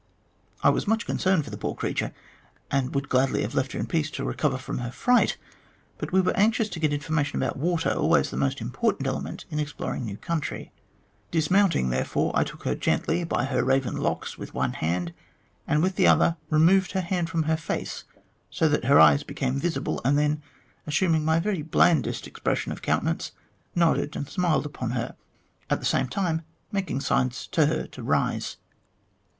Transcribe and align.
I 0.63 0.71
was 0.71 0.87
much 0.87 1.05
concerned 1.05 1.43
for 1.43 1.51
the 1.51 1.59
poor 1.59 1.75
creature, 1.75 2.11
and 2.71 2.95
would 2.95 3.07
gladly 3.07 3.43
have 3.43 3.53
left 3.53 3.73
her 3.73 3.79
in 3.79 3.85
peace 3.85 4.09
to 4.17 4.23
recover 4.25 4.57
from 4.57 4.79
her 4.79 4.89
fright, 4.89 5.37
but 5.99 6.11
we 6.11 6.21
were 6.21 6.35
anxious 6.35 6.69
to 6.69 6.79
get 6.79 6.91
information 6.91 7.37
about 7.43 7.55
water, 7.55 7.93
always 7.93 8.31
the 8.31 8.35
most 8.37 8.61
important 8.61 9.05
element 9.05 9.45
in 9.51 9.59
exploring 9.59 10.03
new 10.03 10.17
country. 10.17 10.71
Dismounting, 11.29 11.89
there 11.91 12.03
fore, 12.03 12.31
I 12.35 12.43
took 12.43 12.63
her 12.63 12.73
gently 12.73 13.23
by 13.23 13.45
her 13.45 13.63
raven 13.63 13.95
locks 13.95 14.39
with 14.39 14.55
one 14.55 14.73
hand, 14.73 15.13
and 15.67 15.83
with 15.83 15.97
the 15.97 16.07
other 16.07 16.35
removed 16.49 16.93
her 16.93 17.01
hand 17.01 17.29
from 17.29 17.43
her 17.43 17.55
face, 17.55 18.05
so 18.49 18.67
that 18.69 18.85
her 18.85 18.99
eyes 18.99 19.21
became 19.21 19.59
visible, 19.59 20.01
and 20.03 20.17
then, 20.17 20.41
assuming 20.87 21.23
my 21.23 21.39
very 21.39 21.61
blandest 21.61 22.25
expression 22.25 22.71
of 22.71 22.81
countenance, 22.81 23.33
nodded 23.75 24.15
and 24.15 24.27
smiled 24.27 24.65
upon 24.65 24.89
her, 24.97 25.15
at 25.69 25.79
the 25.79 25.85
same 25.85 26.07
time 26.07 26.41
making 26.71 27.01
signs 27.01 27.45
to 27.45 27.67
her 27.67 27.85
to 27.85 28.01
rise. 28.01 28.57